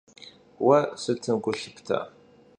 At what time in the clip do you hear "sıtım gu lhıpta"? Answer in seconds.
1.01-1.97